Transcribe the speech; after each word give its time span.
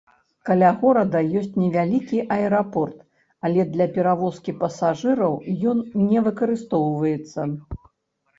Каля 0.49 0.69
горада 0.83 1.19
ёсць 1.41 1.59
невялікі 1.63 2.21
аэрапорт, 2.35 3.03
але 3.49 3.67
для 3.75 3.87
перавозкі 3.99 4.57
пасажыраў 4.65 5.37
ён 5.75 5.85
не 6.09 6.25
выкарыстоўваецца. 6.31 7.41